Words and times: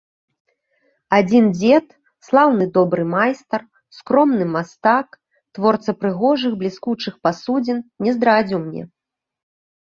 Адзін 1.17 1.45
дзед, 1.59 1.85
слаўны 2.27 2.65
добры 2.77 3.03
майстар, 3.13 3.61
скромны 3.97 4.45
мастак, 4.55 5.07
творца 5.61 5.91
прыгожых 6.01 6.51
бліскучых 6.65 7.13
пасудзін, 7.29 7.77
не 8.07 8.11
здрадзіў 8.19 8.59
мне. 8.69 8.83